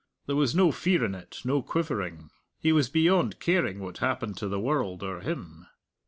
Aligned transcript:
There 0.25 0.35
was 0.35 0.55
no 0.55 0.71
fear 0.71 1.05
in 1.05 1.13
it, 1.13 1.41
no 1.45 1.61
quivering. 1.61 2.31
He 2.59 2.71
was 2.71 2.89
beyond 2.89 3.39
caring 3.39 3.77
what 3.77 3.99
happened 3.99 4.35
to 4.37 4.47
the 4.47 4.59
world 4.59 5.03
or 5.03 5.19
him. 5.19 5.67